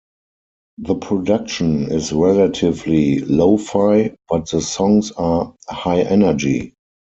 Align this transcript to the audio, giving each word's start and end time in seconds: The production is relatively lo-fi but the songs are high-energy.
The 0.79 0.95
production 0.95 1.91
is 1.91 2.11
relatively 2.11 3.19
lo-fi 3.19 4.15
but 4.27 4.49
the 4.49 4.59
songs 4.59 5.11
are 5.11 5.53
high-energy. 5.67 6.73